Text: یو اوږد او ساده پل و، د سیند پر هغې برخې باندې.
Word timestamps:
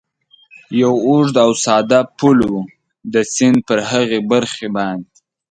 یو 0.81 0.93
اوږد 1.07 1.35
او 1.45 1.51
ساده 1.63 1.99
پل 2.17 2.37
و، 2.51 2.53
د 3.13 3.15
سیند 3.33 3.57
پر 3.67 3.79
هغې 3.89 4.19
برخې 4.31 4.67
باندې. 4.75 5.09